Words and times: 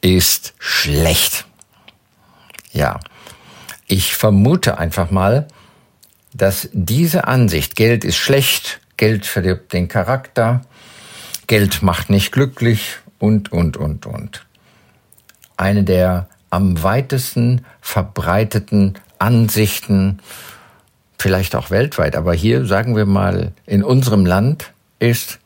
ist 0.00 0.54
schlecht. 0.58 1.46
Ja, 2.72 3.00
ich 3.86 4.14
vermute 4.14 4.78
einfach 4.78 5.10
mal, 5.10 5.48
dass 6.34 6.68
diese 6.72 7.26
Ansicht, 7.26 7.74
Geld 7.74 8.04
ist 8.04 8.16
schlecht, 8.16 8.80
Geld 8.96 9.26
verdirbt 9.26 9.72
den 9.72 9.88
Charakter, 9.88 10.62
Geld 11.46 11.82
macht 11.82 12.10
nicht 12.10 12.32
glücklich 12.32 12.98
und, 13.18 13.50
und, 13.52 13.76
und, 13.76 14.06
und. 14.06 14.44
Eine 15.56 15.84
der 15.84 16.28
am 16.50 16.82
weitesten 16.82 17.64
verbreiteten 17.80 18.98
Ansichten, 19.18 20.20
vielleicht 21.18 21.56
auch 21.56 21.70
weltweit, 21.70 22.14
aber 22.14 22.34
hier 22.34 22.66
sagen 22.66 22.94
wir 22.94 23.06
mal 23.06 23.52
in 23.66 23.82
unserem 23.82 24.24
Land, 24.24 24.72
ist 24.98 25.38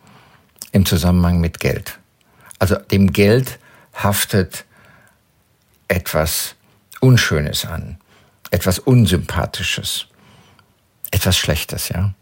im 0.73 0.84
Zusammenhang 0.84 1.41
mit 1.41 1.60
Geld. 1.60 1.98
Also 2.59 2.77
dem 2.77 3.12
Geld 3.12 3.59
haftet 3.92 4.64
etwas 5.88 6.55
Unschönes 7.01 7.65
an, 7.65 7.99
etwas 8.51 8.79
Unsympathisches, 8.79 10.07
etwas 11.10 11.37
Schlechtes, 11.37 11.88
ja. 11.88 12.15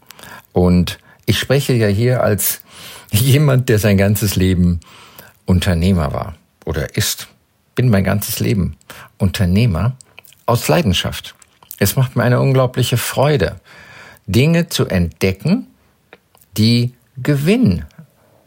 Und 0.53 0.99
ich 1.27 1.39
spreche 1.39 1.75
ja 1.75 1.87
hier 1.87 2.23
als 2.23 2.63
jemand, 3.11 3.69
der 3.69 3.79
sein 3.79 3.97
ganzes 3.97 4.37
Leben 4.37 4.81
Unternehmer 5.47 6.13
war 6.13 6.35
oder 6.65 6.97
ist. 6.97 7.29
Bin 7.75 7.89
mein 7.89 8.05
ganzes 8.05 8.41
Leben 8.41 8.77
Unternehmer 9.19 9.97
aus 10.47 10.69
Leidenschaft. 10.69 11.35
Es 11.79 11.97
macht 11.97 12.17
mir 12.17 12.25
eine 12.25 12.41
unglaubliche 12.41 12.97
Freude, 12.97 13.61
Dinge 14.27 14.69
zu 14.69 14.87
entdecken, 14.87 15.67
die 16.57 16.95
Gewinn 17.17 17.85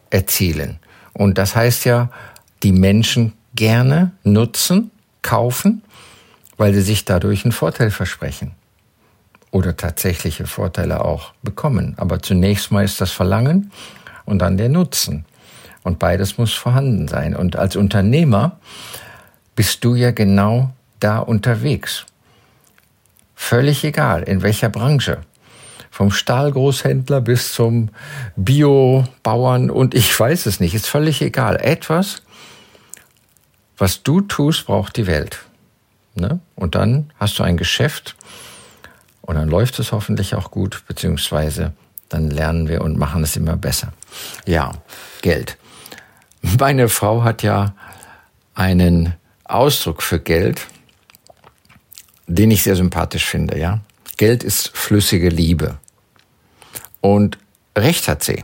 erzielen. 0.10 0.80
Und 1.14 1.38
das 1.38 1.56
heißt 1.56 1.86
ja, 1.86 2.10
die 2.64 2.72
Menschen 2.72 3.34
gerne 3.56 4.12
nutzen, 4.24 4.92
kaufen, 5.22 5.84
weil 6.58 6.74
sie 6.74 6.82
sich 6.82 7.06
dadurch 7.06 7.46
einen 7.46 7.52
Vorteil 7.52 7.92
versprechen 7.92 8.52
oder 9.52 9.78
tatsächliche 9.78 10.48
Vorteile 10.48 11.06
auch 11.06 11.34
bekommen. 11.44 11.94
Aber 11.98 12.22
zunächst 12.22 12.72
mal 12.72 12.84
ist 12.84 13.00
das 13.00 13.12
Verlangen 13.12 13.72
und 14.26 14.40
dann 14.40 14.58
der 14.58 14.70
Nutzen. 14.70 15.26
Und 15.84 16.00
beides 16.00 16.38
muss 16.38 16.54
vorhanden 16.54 17.08
sein. 17.08 17.36
Und 17.36 17.56
als 17.56 17.76
Unternehmer 17.76 18.58
bist 19.56 19.84
du 19.84 19.96
ja 19.96 20.12
genau 20.12 20.72
da 21.00 21.20
unterwegs. 21.20 22.06
Völlig 23.36 23.84
egal, 23.84 24.24
in 24.24 24.42
welcher 24.42 24.70
Branche. 24.70 25.20
Vom 25.92 26.10
Stahlgroßhändler 26.10 27.22
bis 27.22 27.54
zum 27.54 27.90
Biobauern 28.36 29.70
und 29.70 29.94
ich 29.94 30.18
weiß 30.20 30.48
es 30.48 30.60
nicht, 30.60 30.74
ist 30.74 30.88
völlig 30.88 31.22
egal. 31.22 31.58
Etwas, 31.58 32.24
was 33.78 34.04
du 34.04 34.22
tust, 34.22 34.66
braucht 34.66 34.98
die 34.98 35.08
Welt. 35.08 35.40
Ne? 36.16 36.40
Und 36.56 36.76
dann 36.76 37.12
hast 37.20 37.40
du 37.40 37.44
ein 37.44 37.58
Geschäft 37.58 38.16
und 39.22 39.36
dann 39.36 39.50
läuft 39.50 39.80
es 39.80 39.92
hoffentlich 39.92 40.36
auch 40.36 40.52
gut, 40.52 40.84
beziehungsweise 40.88 41.74
dann 42.10 42.30
lernen 42.30 42.68
wir 42.68 42.82
und 42.82 42.98
machen 42.98 43.24
es 43.24 43.36
immer 43.36 43.58
besser. 43.58 43.94
Ja, 44.46 44.74
Geld. 45.22 45.58
Meine 46.60 46.90
Frau 46.90 47.24
hat 47.24 47.42
ja 47.42 47.74
einen 48.54 49.16
Ausdruck 49.46 50.04
für 50.04 50.20
Geld, 50.20 50.68
den 52.28 52.52
ich 52.52 52.64
sehr 52.64 52.76
sympathisch 52.76 53.26
finde, 53.26 53.58
ja. 53.58 53.80
Geld 54.18 54.44
ist 54.44 54.70
flüssige 54.78 55.30
Liebe. 55.30 55.80
Und 57.02 57.38
recht 57.78 58.08
hat 58.08 58.24
sie. 58.24 58.44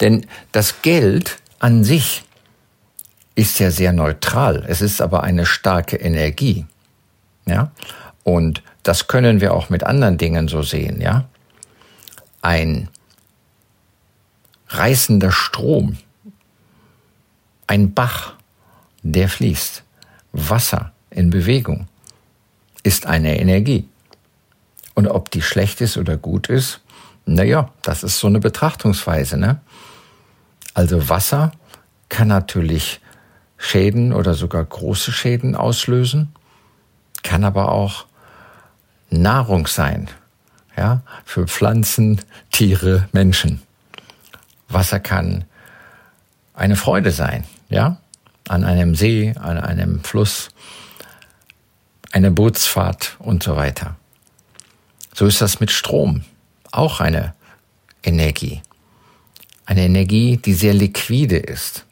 Denn 0.00 0.26
das 0.52 0.82
Geld 0.82 1.38
an 1.58 1.84
sich 1.84 2.24
ist 3.38 3.60
ja 3.60 3.70
sehr 3.70 3.92
neutral. 3.92 4.64
Es 4.66 4.80
ist 4.80 5.00
aber 5.00 5.22
eine 5.22 5.46
starke 5.46 5.94
Energie. 5.94 6.66
Ja? 7.46 7.70
Und 8.24 8.64
das 8.82 9.06
können 9.06 9.40
wir 9.40 9.54
auch 9.54 9.70
mit 9.70 9.84
anderen 9.84 10.18
Dingen 10.18 10.48
so 10.48 10.62
sehen, 10.62 11.00
ja? 11.00 11.28
Ein 12.42 12.88
reißender 14.70 15.30
Strom, 15.30 15.98
ein 17.68 17.94
Bach, 17.94 18.34
der 19.02 19.28
fließt, 19.28 19.84
Wasser 20.32 20.90
in 21.10 21.30
Bewegung, 21.30 21.86
ist 22.82 23.06
eine 23.06 23.38
Energie. 23.38 23.88
Und 24.94 25.06
ob 25.06 25.30
die 25.30 25.42
schlecht 25.42 25.80
ist 25.80 25.96
oder 25.96 26.16
gut 26.16 26.48
ist, 26.48 26.80
naja, 27.24 27.70
das 27.82 28.02
ist 28.02 28.18
so 28.18 28.26
eine 28.26 28.40
Betrachtungsweise, 28.40 29.36
ne? 29.36 29.60
Also 30.74 31.08
Wasser 31.08 31.52
kann 32.08 32.28
natürlich 32.28 33.00
Schäden 33.58 34.12
oder 34.12 34.34
sogar 34.34 34.64
große 34.64 35.12
Schäden 35.12 35.54
auslösen, 35.54 36.32
kann 37.22 37.44
aber 37.44 37.72
auch 37.72 38.06
Nahrung 39.10 39.66
sein, 39.66 40.08
ja, 40.76 41.02
für 41.24 41.46
Pflanzen, 41.46 42.20
Tiere, 42.50 43.08
Menschen. 43.12 43.60
Wasser 44.68 45.00
kann 45.00 45.44
eine 46.54 46.76
Freude 46.76 47.10
sein, 47.10 47.44
ja, 47.68 47.98
an 48.48 48.64
einem 48.64 48.94
See, 48.94 49.34
an 49.38 49.58
einem 49.58 50.02
Fluss, 50.04 50.50
eine 52.12 52.30
Bootsfahrt 52.30 53.16
und 53.18 53.42
so 53.42 53.56
weiter. 53.56 53.96
So 55.14 55.26
ist 55.26 55.40
das 55.40 55.60
mit 55.60 55.70
Strom, 55.70 56.24
auch 56.70 57.00
eine 57.00 57.34
Energie. 58.02 58.62
Eine 59.66 59.82
Energie, 59.82 60.36
die 60.36 60.54
sehr 60.54 60.74
liquide 60.74 61.36
ist. 61.36 61.84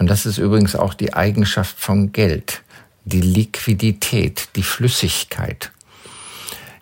Und 0.00 0.06
das 0.06 0.24
ist 0.24 0.38
übrigens 0.38 0.76
auch 0.76 0.94
die 0.94 1.12
Eigenschaft 1.12 1.78
von 1.78 2.10
Geld, 2.10 2.62
die 3.04 3.20
Liquidität, 3.20 4.48
die 4.56 4.62
Flüssigkeit. 4.62 5.72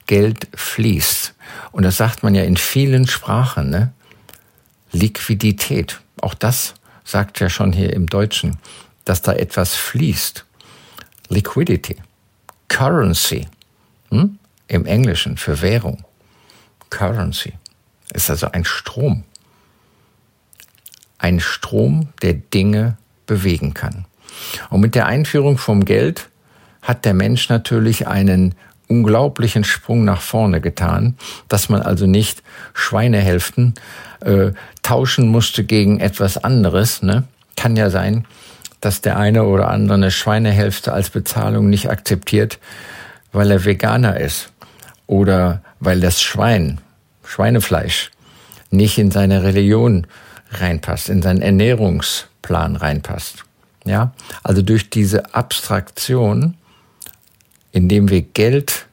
Geld 0.06 0.46
fließt. 0.54 1.34
Und 1.72 1.82
das 1.82 1.96
sagt 1.96 2.22
man 2.22 2.36
ja 2.36 2.44
in 2.44 2.56
vielen 2.56 3.08
Sprachen, 3.08 3.70
ne? 3.70 3.92
Liquidität. 4.92 6.00
Auch 6.20 6.34
das 6.34 6.74
sagt 7.02 7.40
ja 7.40 7.50
schon 7.50 7.72
hier 7.72 7.92
im 7.92 8.06
Deutschen, 8.06 8.56
dass 9.04 9.20
da 9.20 9.32
etwas 9.32 9.74
fließt. 9.74 10.44
Liquidity. 11.28 11.96
Currency. 12.68 13.48
Hm? 14.10 14.38
Im 14.68 14.86
Englischen 14.86 15.38
für 15.38 15.60
Währung. 15.60 16.04
Currency. 16.88 17.54
Ist 18.14 18.30
also 18.30 18.52
ein 18.52 18.64
Strom. 18.64 19.24
Ein 21.18 21.40
Strom, 21.40 22.10
der 22.22 22.34
Dinge 22.34 22.96
bewegen 23.28 23.74
kann. 23.74 24.06
Und 24.70 24.80
mit 24.80 24.96
der 24.96 25.06
Einführung 25.06 25.58
vom 25.58 25.84
Geld 25.84 26.28
hat 26.82 27.04
der 27.04 27.14
Mensch 27.14 27.48
natürlich 27.48 28.08
einen 28.08 28.56
unglaublichen 28.88 29.62
Sprung 29.62 30.04
nach 30.04 30.20
vorne 30.20 30.60
getan, 30.60 31.16
dass 31.48 31.68
man 31.68 31.82
also 31.82 32.06
nicht 32.06 32.42
Schweinehälften 32.74 33.74
äh, 34.20 34.50
tauschen 34.82 35.28
musste 35.28 35.62
gegen 35.62 36.00
etwas 36.00 36.42
anderes. 36.42 37.02
Ne? 37.02 37.24
Kann 37.56 37.76
ja 37.76 37.90
sein, 37.90 38.24
dass 38.80 39.00
der 39.00 39.18
eine 39.18 39.44
oder 39.44 39.68
andere 39.68 39.94
eine 39.94 40.10
Schweinehälfte 40.10 40.92
als 40.92 41.10
Bezahlung 41.10 41.68
nicht 41.68 41.90
akzeptiert, 41.90 42.58
weil 43.32 43.50
er 43.50 43.64
Veganer 43.64 44.18
ist 44.18 44.50
oder 45.06 45.62
weil 45.80 46.00
das 46.00 46.22
Schwein, 46.22 46.80
Schweinefleisch, 47.24 48.10
nicht 48.70 48.98
in 48.98 49.10
seine 49.10 49.42
Religion 49.42 50.06
reinpasst, 50.50 51.08
in 51.08 51.22
seinen 51.22 51.42
Ernährungsplan 51.42 52.76
reinpasst. 52.76 53.44
Ja, 53.84 54.12
also 54.42 54.62
durch 54.62 54.90
diese 54.90 55.34
Abstraktion, 55.34 56.54
indem 57.72 58.10
wir 58.10 58.22
Geld 58.22 58.86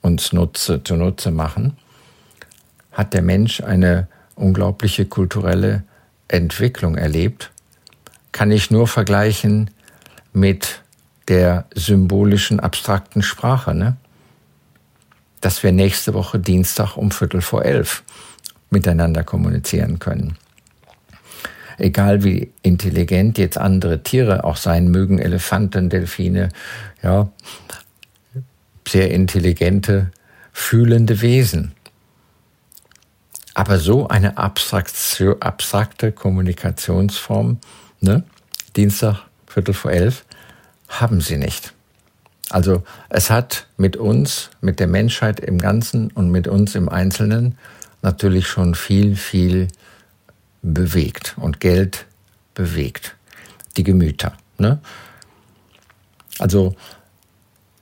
uns 0.00 0.32
nutze, 0.32 0.82
zunutze 0.82 1.30
machen, 1.30 1.76
hat 2.92 3.14
der 3.14 3.22
Mensch 3.22 3.60
eine 3.60 4.08
unglaubliche 4.34 5.04
kulturelle 5.06 5.82
Entwicklung 6.28 6.96
erlebt. 6.96 7.50
Kann 8.32 8.50
ich 8.50 8.70
nur 8.70 8.86
vergleichen 8.86 9.70
mit 10.32 10.82
der 11.28 11.66
symbolischen, 11.74 12.60
abstrakten 12.60 13.22
Sprache, 13.22 13.74
ne? 13.74 13.96
dass 15.40 15.62
wir 15.62 15.72
nächste 15.72 16.14
Woche 16.14 16.38
Dienstag 16.38 16.96
um 16.96 17.10
Viertel 17.10 17.42
vor 17.42 17.64
elf 17.64 18.02
miteinander 18.70 19.24
kommunizieren 19.24 19.98
können. 19.98 20.36
Egal 21.78 22.24
wie 22.24 22.52
intelligent 22.62 23.38
jetzt 23.38 23.56
andere 23.56 24.02
Tiere 24.02 24.44
auch 24.44 24.56
sein 24.56 24.88
mögen, 24.88 25.18
Elefanten, 25.18 25.88
Delfine, 25.88 26.50
ja, 27.02 27.30
sehr 28.86 29.10
intelligente, 29.10 30.10
fühlende 30.52 31.20
Wesen. 31.20 31.72
Aber 33.54 33.78
so 33.78 34.08
eine 34.08 34.38
abstrakte 34.38 36.12
Kommunikationsform, 36.12 37.58
ne? 38.00 38.22
Dienstag, 38.76 39.24
Viertel 39.46 39.74
vor 39.74 39.90
elf, 39.90 40.24
haben 40.88 41.20
sie 41.20 41.36
nicht. 41.36 41.74
Also 42.50 42.82
es 43.10 43.30
hat 43.30 43.66
mit 43.76 43.96
uns, 43.96 44.50
mit 44.60 44.80
der 44.80 44.86
Menschheit 44.86 45.40
im 45.40 45.58
Ganzen 45.58 46.10
und 46.12 46.30
mit 46.30 46.48
uns 46.48 46.74
im 46.74 46.88
Einzelnen 46.88 47.58
natürlich 48.00 48.46
schon 48.46 48.74
viel, 48.74 49.16
viel 49.16 49.68
bewegt 50.62 51.34
und 51.36 51.60
Geld 51.60 52.06
bewegt. 52.54 53.16
Die 53.76 53.84
Gemüter. 53.84 54.32
Ne? 54.58 54.80
Also 56.38 56.74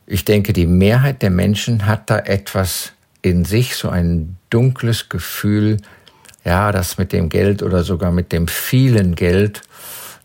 ich 0.07 0.25
denke, 0.25 0.53
die 0.53 0.67
Mehrheit 0.67 1.23
der 1.23 1.31
Menschen 1.31 1.87
hat 1.87 2.11
da 2.11 2.19
etwas 2.19 2.93
in 3.23 3.45
sich, 3.45 3.77
so 3.77 3.89
ein 3.89 4.37
dunkles 4.51 5.09
Gefühl, 5.09 5.79
ja, 6.45 6.71
das 6.71 6.97
mit 6.97 7.13
dem 7.13 7.29
Geld 7.29 7.63
oder 7.63 7.83
sogar 7.83 8.13
mit 8.13 8.31
dem 8.31 8.47
vielen 8.47 9.17
Geld, 9.17 9.63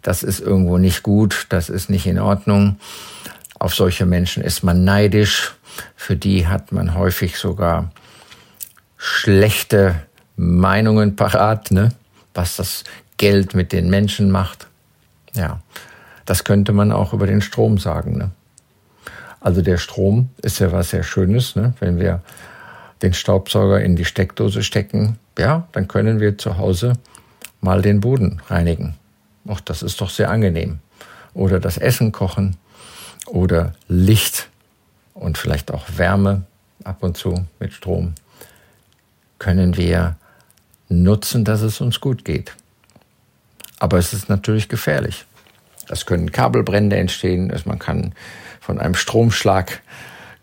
das 0.02 0.24
ist 0.24 0.40
irgendwo 0.40 0.78
nicht 0.78 1.04
gut, 1.04 1.48
das 1.50 1.70
ist 1.70 1.90
nicht 1.90 2.06
in 2.06 2.20
Ordnung. 2.20 2.78
Auf 3.60 3.76
solche 3.76 4.06
Menschen 4.06 4.44
ist 4.44 4.64
man 4.64 4.84
neidisch. 4.84 5.54
Für 5.96 6.16
die 6.16 6.48
hat 6.48 6.72
man 6.72 6.96
häufig 6.96 7.38
sogar 7.38 7.92
schlechte 8.98 9.96
Meinungen 10.36 11.16
parat, 11.16 11.72
ne? 11.72 11.92
Was 12.34 12.56
das 12.56 12.84
Geld 13.18 13.54
mit 13.54 13.72
den 13.72 13.90
Menschen 13.90 14.32
macht. 14.32 14.68
Ja, 15.34 15.62
das 16.26 16.44
könnte 16.44 16.74
man 16.74 16.92
auch 16.92 17.14
über 17.14 17.28
den 17.28 17.42
Strom 17.42 17.78
sagen. 17.78 18.18
Ne? 18.18 18.32
Also 19.40 19.62
der 19.62 19.78
Strom 19.78 20.30
ist 20.42 20.60
ja 20.60 20.72
was 20.72 20.92
sehr 20.92 21.04
Schönes. 21.04 21.56
Ne? 21.56 21.74
Wenn 21.80 22.00
wir 22.00 22.22
den 23.02 23.14
Staubsauger 23.14 23.82
in 23.82 23.96
die 23.96 24.06
Steckdose 24.06 24.64
stecken, 24.64 25.18
ja, 25.38 25.68
dann 25.72 25.88
können 25.88 26.20
wir 26.20 26.38
zu 26.38 26.58
Hause 26.58 26.94
mal 27.60 27.82
den 27.82 28.00
Boden 28.00 28.42
reinigen. 28.48 28.96
Och, 29.48 29.60
das 29.62 29.82
ist 29.82 30.02
doch 30.02 30.10
sehr 30.10 30.30
angenehm. 30.30 30.80
Oder 31.34 31.60
das 31.60 31.78
Essen 31.78 32.12
kochen 32.12 32.58
oder 33.26 33.74
Licht 33.88 34.50
und 35.14 35.38
vielleicht 35.38 35.72
auch 35.72 35.86
Wärme 35.96 36.44
ab 36.84 37.02
und 37.02 37.18
zu 37.18 37.46
mit 37.60 37.74
Strom 37.74 38.14
können 39.40 39.76
wir 39.78 40.16
nutzen, 40.92 41.44
dass 41.46 41.62
es 41.62 41.82
uns 41.82 42.00
gut 42.00 42.26
geht. 42.26 42.56
Aber 43.80 43.98
es 43.98 44.14
ist 44.14 44.30
natürlich 44.30 44.70
gefährlich. 44.70 45.26
Es 45.90 46.06
können 46.06 46.32
Kabelbrände 46.32 46.98
entstehen, 46.98 47.52
man 47.66 47.80
kann 47.80 48.14
von 48.60 48.80
einem 48.80 48.94
Stromschlag 48.94 49.82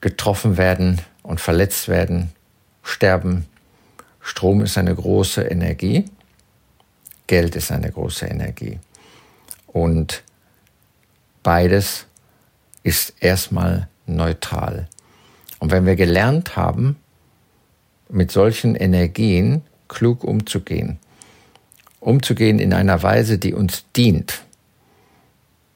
getroffen 0.00 0.56
werden 0.56 1.00
und 1.22 1.40
verletzt 1.40 1.88
werden, 1.88 2.32
sterben. 2.82 3.46
Strom 4.20 4.62
ist 4.62 4.76
eine 4.76 4.94
große 4.94 5.42
Energie, 5.42 6.04
Geld 7.26 7.56
ist 7.56 7.70
eine 7.70 7.90
große 7.90 8.26
Energie. 8.26 8.78
Und 9.66 10.22
beides 11.42 12.06
ist 12.82 13.14
erstmal 13.20 13.88
neutral. 14.06 14.88
Und 15.58 15.70
wenn 15.70 15.86
wir 15.86 15.96
gelernt 15.96 16.56
haben, 16.56 16.96
mit 18.08 18.30
solchen 18.30 18.74
Energien 18.74 19.62
klug 19.88 20.24
umzugehen, 20.24 20.98
umzugehen 22.00 22.58
in 22.58 22.72
einer 22.72 23.02
Weise, 23.02 23.38
die 23.38 23.54
uns 23.54 23.84
dient, 23.96 24.42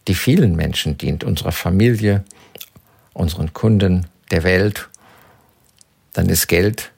die 0.09 0.14
vielen 0.14 0.56
Menschen 0.56 0.99
dient, 0.99 1.25
unserer 1.25 1.53
Familie, 1.53 2.25
unseren 3.12 3.53
Kunden, 3.53 4.06
der 4.31 4.44
Welt, 4.44 4.88
dann 6.12 6.29
ist 6.29 6.49
Geld 6.49 6.91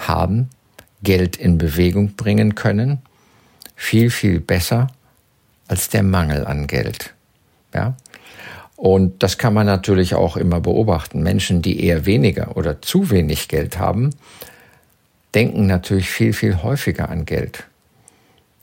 haben, 0.00 0.50
Geld 1.02 1.36
in 1.36 1.58
Bewegung 1.58 2.14
bringen 2.14 2.54
können, 2.54 2.98
viel, 3.76 4.10
viel 4.10 4.40
besser 4.40 4.88
als 5.68 5.88
der 5.88 6.02
Mangel 6.02 6.44
an 6.44 6.66
Geld. 6.66 7.14
Ja? 7.72 7.96
Und 8.76 9.22
das 9.22 9.38
kann 9.38 9.54
man 9.54 9.66
natürlich 9.66 10.14
auch 10.14 10.36
immer 10.36 10.60
beobachten. 10.60 11.22
Menschen, 11.22 11.62
die 11.62 11.84
eher 11.84 12.06
weniger 12.06 12.56
oder 12.56 12.82
zu 12.82 13.10
wenig 13.10 13.48
Geld 13.48 13.78
haben, 13.78 14.10
denken 15.34 15.66
natürlich 15.66 16.08
viel, 16.08 16.32
viel 16.32 16.62
häufiger 16.62 17.08
an 17.08 17.24
Geld. 17.24 17.64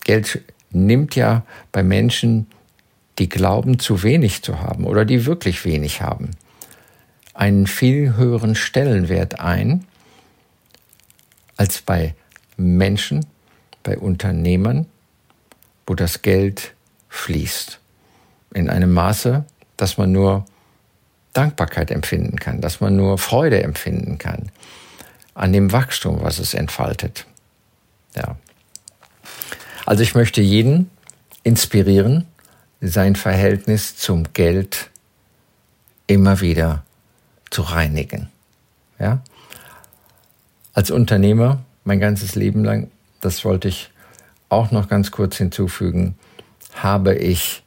Geld 0.04 0.42
nimmt 0.72 1.16
ja 1.16 1.44
bei 1.72 1.84
Menschen, 1.84 2.48
die 3.20 3.30
glauben, 3.30 3.78
zu 3.80 4.04
wenig 4.04 4.42
zu 4.42 4.60
haben 4.60 4.86
oder 4.86 5.06
die 5.06 5.26
wirklich 5.26 5.66
wenig 5.66 6.02
haben, 6.02 6.32
einen 7.34 7.68
viel 7.68 8.16
höheren 8.16 8.56
Stellenwert 8.56 9.40
ein 9.40 9.86
als 11.58 11.82
bei 11.82 12.16
Menschen, 12.58 13.26
bei 13.84 13.98
Unternehmern, 13.98 14.88
wo 15.86 15.94
das 15.94 16.22
Geld 16.22 16.74
fließt. 17.10 17.80
In 18.54 18.70
einem 18.70 18.94
Maße, 18.94 19.46
dass 19.78 19.98
man 19.98 20.12
nur 20.12 20.46
Dankbarkeit 21.34 21.92
empfinden 21.92 22.38
kann, 22.38 22.62
dass 22.62 22.82
man 22.82 22.96
nur 22.96 23.18
Freude 23.18 23.62
empfinden 23.62 24.18
kann 24.18 24.52
an 25.34 25.54
dem 25.54 25.72
Wachstum, 25.72 26.22
was 26.22 26.40
es 26.40 26.54
entfaltet. 26.54 27.26
Ja. 28.16 28.36
Also 29.86 30.04
ich 30.04 30.16
möchte 30.16 30.42
jeden 30.42 30.90
inspirieren, 31.44 32.28
sein 32.82 33.16
Verhältnis 33.16 33.96
zum 33.96 34.34
Geld 34.34 34.90
immer 36.08 36.42
wieder 36.42 36.84
zu 37.50 37.62
reinigen. 37.62 38.30
Ja? 39.00 39.22
Als 40.74 40.92
Unternehmer 40.92 41.64
mein 41.84 42.00
ganzes 42.00 42.36
Leben 42.36 42.64
lang, 42.64 42.92
das 43.22 43.46
wollte 43.46 43.68
ich 43.68 43.92
auch 44.50 44.72
noch 44.72 44.88
ganz 44.88 45.12
kurz 45.12 45.38
hinzufügen, 45.38 46.16
habe 46.74 47.16
ich 47.16 47.64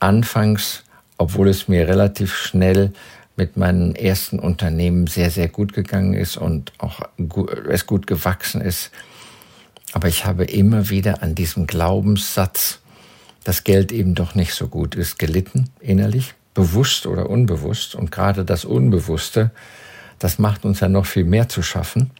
anfangs, 0.00 0.82
obwohl 1.18 1.48
es 1.48 1.68
mir 1.68 1.86
relativ 1.86 2.34
schnell 2.34 2.92
mit 3.36 3.56
meinem 3.56 3.94
ersten 3.94 4.38
Unternehmen 4.38 5.06
sehr, 5.06 5.30
sehr 5.30 5.48
gut 5.48 5.72
gegangen 5.72 6.14
ist 6.14 6.36
und 6.36 6.72
auch 6.78 7.00
es 7.68 7.86
gut 7.86 8.06
gewachsen 8.06 8.60
ist. 8.60 8.90
Aber 9.92 10.08
ich 10.08 10.24
habe 10.24 10.44
immer 10.44 10.90
wieder 10.90 11.22
an 11.22 11.34
diesem 11.34 11.66
Glaubenssatz, 11.66 12.80
dass 13.44 13.64
Geld 13.64 13.92
eben 13.92 14.14
doch 14.14 14.34
nicht 14.34 14.54
so 14.54 14.68
gut 14.68 14.94
ist, 14.94 15.18
gelitten 15.18 15.70
innerlich, 15.80 16.34
bewusst 16.54 17.06
oder 17.06 17.28
unbewusst. 17.28 17.94
Und 17.94 18.10
gerade 18.12 18.44
das 18.44 18.64
Unbewusste, 18.64 19.50
das 20.18 20.38
macht 20.38 20.64
uns 20.64 20.80
ja 20.80 20.88
noch 20.88 21.06
viel 21.06 21.24
mehr 21.24 21.48
zu 21.48 21.62
schaffen, 21.62 22.10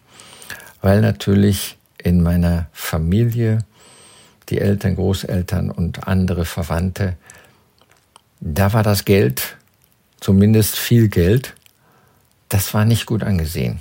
weil 0.80 1.00
natürlich 1.00 1.78
in 1.98 2.22
meiner 2.22 2.66
Familie 2.72 3.58
die 4.48 4.58
Eltern, 4.58 4.96
Großeltern 4.96 5.70
und 5.70 6.08
andere 6.08 6.44
Verwandte 6.44 7.16
da 8.44 8.72
war 8.72 8.82
das 8.82 9.04
Geld, 9.04 9.56
zumindest 10.22 10.76
viel 10.78 11.08
Geld, 11.08 11.54
das 12.48 12.72
war 12.74 12.84
nicht 12.84 13.06
gut 13.06 13.24
angesehen. 13.24 13.80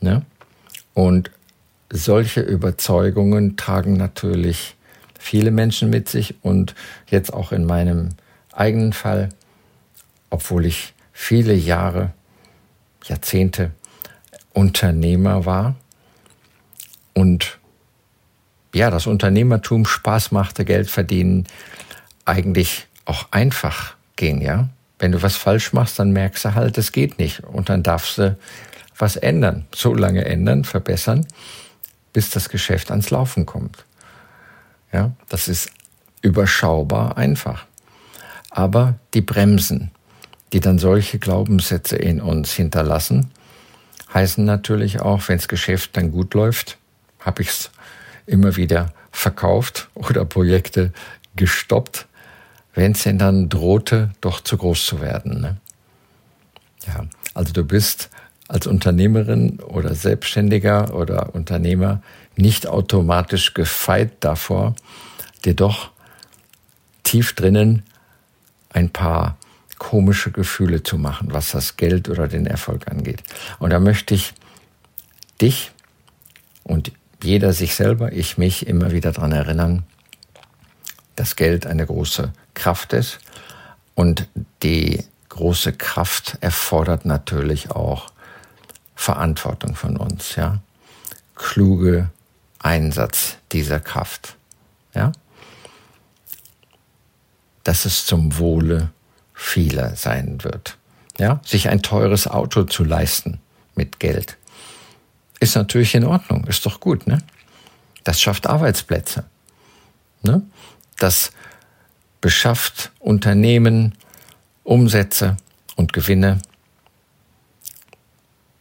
Ne? 0.00 0.22
Und 0.92 1.30
solche 1.88 2.40
Überzeugungen 2.40 3.56
tragen 3.56 3.96
natürlich 3.96 4.76
viele 5.18 5.52
Menschen 5.52 5.88
mit 5.88 6.08
sich 6.08 6.34
und 6.42 6.74
jetzt 7.06 7.32
auch 7.32 7.52
in 7.52 7.64
meinem 7.64 8.10
eigenen 8.52 8.92
Fall, 8.92 9.28
obwohl 10.30 10.66
ich 10.66 10.94
viele 11.12 11.54
Jahre, 11.54 12.12
Jahrzehnte 13.04 13.70
Unternehmer 14.52 15.46
war 15.46 15.76
und 17.14 17.58
ja, 18.74 18.90
das 18.90 19.06
Unternehmertum 19.06 19.86
Spaß 19.86 20.32
machte, 20.32 20.64
Geld 20.64 20.90
verdienen, 20.90 21.46
eigentlich 22.24 22.88
auch 23.04 23.30
einfach 23.30 23.94
ging, 24.16 24.42
ja. 24.42 24.68
Wenn 24.98 25.12
du 25.12 25.22
was 25.22 25.36
falsch 25.36 25.72
machst, 25.72 25.98
dann 25.98 26.12
merkst 26.12 26.44
du 26.44 26.54
halt, 26.54 26.78
es 26.78 26.92
geht 26.92 27.18
nicht. 27.18 27.40
Und 27.40 27.68
dann 27.68 27.82
darfst 27.82 28.18
du 28.18 28.36
was 28.96 29.16
ändern. 29.16 29.66
So 29.74 29.94
lange 29.94 30.24
ändern, 30.24 30.64
verbessern, 30.64 31.26
bis 32.12 32.30
das 32.30 32.48
Geschäft 32.48 32.90
ans 32.90 33.10
Laufen 33.10 33.44
kommt. 33.44 33.84
Ja, 34.92 35.12
das 35.28 35.48
ist 35.48 35.70
überschaubar 36.22 37.18
einfach. 37.18 37.66
Aber 38.50 38.94
die 39.12 39.20
Bremsen, 39.20 39.90
die 40.52 40.60
dann 40.60 40.78
solche 40.78 41.18
Glaubenssätze 41.18 41.96
in 41.96 42.20
uns 42.20 42.52
hinterlassen, 42.52 43.30
heißen 44.14 44.44
natürlich 44.44 45.00
auch, 45.00 45.28
wenn 45.28 45.36
das 45.36 45.48
Geschäft 45.48 45.96
dann 45.96 46.10
gut 46.10 46.32
läuft, 46.32 46.78
habe 47.20 47.42
ich 47.42 47.48
es 47.48 47.70
immer 48.26 48.56
wieder 48.56 48.92
verkauft 49.10 49.88
oder 49.94 50.24
Projekte 50.24 50.92
gestoppt, 51.36 52.06
wenn 52.76 52.92
es 52.92 53.02
denn 53.02 53.18
dann 53.18 53.48
drohte, 53.48 54.10
doch 54.20 54.40
zu 54.40 54.56
groß 54.58 54.86
zu 54.86 55.00
werden. 55.00 55.40
Ne? 55.40 55.56
Ja, 56.86 57.06
also 57.34 57.52
du 57.52 57.64
bist 57.64 58.10
als 58.48 58.66
Unternehmerin 58.66 59.58
oder 59.60 59.94
Selbstständiger 59.94 60.94
oder 60.94 61.34
Unternehmer 61.34 62.02
nicht 62.36 62.68
automatisch 62.68 63.54
gefeit 63.54 64.12
davor, 64.20 64.76
dir 65.44 65.54
doch 65.54 65.90
tief 67.02 67.32
drinnen 67.32 67.82
ein 68.70 68.90
paar 68.90 69.38
komische 69.78 70.30
Gefühle 70.30 70.82
zu 70.82 70.98
machen, 70.98 71.28
was 71.32 71.52
das 71.52 71.76
Geld 71.76 72.08
oder 72.10 72.28
den 72.28 72.46
Erfolg 72.46 72.88
angeht. 72.88 73.22
Und 73.58 73.70
da 73.70 73.80
möchte 73.80 74.14
ich 74.14 74.34
dich 75.40 75.72
und 76.62 76.92
jeder 77.22 77.54
sich 77.54 77.74
selber, 77.74 78.12
ich 78.12 78.36
mich 78.36 78.66
immer 78.66 78.92
wieder 78.92 79.12
daran 79.12 79.32
erinnern, 79.32 79.84
dass 81.16 81.36
Geld 81.36 81.66
eine 81.66 81.86
große 81.86 82.32
Kraft 82.54 82.92
ist 82.92 83.18
und 83.94 84.28
die 84.62 85.04
große 85.28 85.72
Kraft 85.72 86.38
erfordert 86.40 87.04
natürlich 87.04 87.70
auch 87.70 88.10
Verantwortung 88.94 89.74
von 89.74 89.96
uns, 89.96 90.36
ja. 90.36 90.60
Kluge 91.34 92.10
Einsatz 92.58 93.36
dieser 93.52 93.80
Kraft, 93.80 94.36
ja. 94.94 95.12
Dass 97.64 97.84
es 97.84 98.06
zum 98.06 98.38
Wohle 98.38 98.90
vieler 99.34 99.96
sein 99.96 100.42
wird, 100.44 100.78
ja. 101.18 101.40
Sich 101.44 101.68
ein 101.68 101.82
teures 101.82 102.26
Auto 102.26 102.64
zu 102.64 102.84
leisten 102.84 103.40
mit 103.74 104.00
Geld 104.00 104.38
ist 105.40 105.56
natürlich 105.56 105.94
in 105.94 106.04
Ordnung, 106.04 106.44
ist 106.46 106.64
doch 106.66 106.80
gut, 106.80 107.06
ne? 107.06 107.18
Das 108.04 108.20
schafft 108.20 108.46
Arbeitsplätze, 108.46 109.24
ne? 110.22 110.42
Das 110.98 111.32
beschafft 112.20 112.92
Unternehmen 112.98 113.94
Umsätze 114.64 115.36
und 115.76 115.92
Gewinne. 115.92 116.38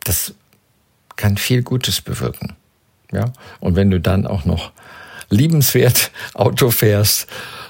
Das 0.04 0.34
kann 1.16 1.38
viel 1.38 1.64
Gutes 1.64 2.02
bewirken. 2.02 2.56
Ja? 3.12 3.34
Und 3.60 3.76
wenn 3.76 3.90
du 3.90 4.00
dann 4.00 4.28
auch 4.28 4.46
noch 4.46 4.72
liebenswert 5.30 6.12
Auto 6.34 6.70
fährst, 6.70 7.28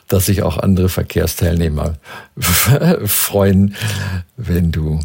dass 0.07 0.27
sich 0.27 0.43
auch 0.43 0.57
andere 0.57 0.89
Verkehrsteilnehmer 0.89 1.95
freuen, 3.05 3.75
wenn 4.37 4.71
du, 4.71 4.99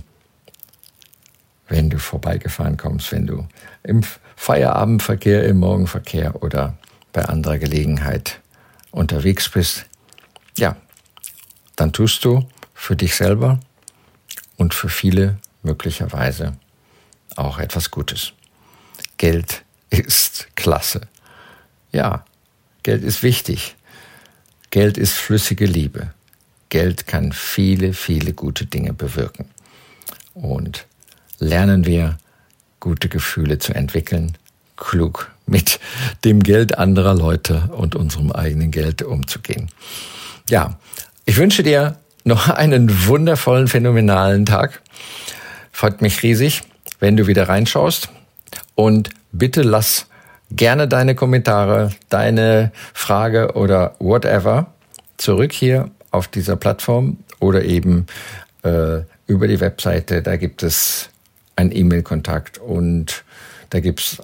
wenn 1.69 1.89
du 1.89 1.99
vorbeigefahren 1.99 2.77
kommst, 2.77 3.13
wenn 3.13 3.27
du 3.27 3.47
im 3.83 4.03
Feierabendverkehr, 4.37 5.45
im 5.45 5.59
Morgenverkehr 5.59 6.43
oder 6.43 6.77
bei 7.13 7.25
anderer 7.25 7.59
Gelegenheit 7.59 8.40
unterwegs 8.91 9.49
bist. 9.49 9.87
Ja, 10.57 10.77
dann 11.77 11.93
tust 11.93 12.25
du 12.25 12.49
für 12.75 12.97
dich 12.97 13.15
selber 13.15 13.61
und 14.57 14.75
für 14.75 14.89
viele 14.89 15.39
möglicherweise 15.63 16.57
auch 17.37 17.59
etwas 17.59 17.91
Gutes. 17.91 18.33
Geld 19.17 19.63
ist 19.91 20.49
klasse. 20.57 21.03
Ja, 21.93 22.25
Geld 22.83 23.03
ist 23.03 23.23
wichtig. 23.23 23.77
Geld 24.71 24.97
ist 24.97 25.15
flüssige 25.15 25.67
Liebe. 25.67 26.15
Geld 26.69 27.07
kann 27.07 27.33
viele, 27.33 27.93
viele 27.93 28.33
gute 28.33 28.67
Dinge 28.67 28.93
bewirken. 28.93 29.51
Und 30.35 30.87
lernen 31.39 31.85
wir, 31.85 32.19
gute 32.79 33.09
Gefühle 33.09 33.59
zu 33.59 33.75
entwickeln, 33.75 34.39
klug 34.81 35.31
mit 35.47 35.79
dem 36.25 36.43
Geld 36.43 36.79
anderer 36.79 37.15
Leute 37.15 37.71
und 37.77 37.95
unserem 37.95 38.33
eigenen 38.33 38.73
Geld 38.73 39.03
umzugehen. 39.03 39.69
Ja, 40.49 40.79
ich 41.25 41.37
wünsche 41.37 41.63
dir 41.63 41.97
noch 42.25 42.49
einen 42.49 43.07
wundervollen, 43.07 43.69
phänomenalen 43.69 44.47
Tag. 44.47 44.83
Freut 45.71 46.03
mich 46.03 46.23
riesig, 46.23 46.63
wenn 46.99 47.17
du 47.17 47.27
wieder 47.27 47.49
reinschaust. 47.49 48.09
Und 48.75 49.11
bitte 49.33 49.63
lass 49.63 50.07
gerne 50.51 50.89
deine 50.89 51.15
Kommentare, 51.15 51.91
deine 52.09 52.73
Frage 52.93 53.53
oder 53.55 53.95
whatever 53.99 54.73
zurück 55.17 55.53
hier 55.53 55.91
auf 56.11 56.29
dieser 56.29 56.57
Plattform 56.57 57.19
oder 57.39 57.65
eben 57.65 58.07
äh, 58.63 59.01
über 59.27 59.47
die 59.47 59.61
Webseite. 59.61 60.23
Da 60.23 60.37
gibt 60.37 60.63
es 60.63 61.11
einen 61.57 61.75
E-Mail-Kontakt 61.75 62.59
und 62.59 63.25
da 63.71 63.81
gibt 63.81 64.01
es 64.01 64.19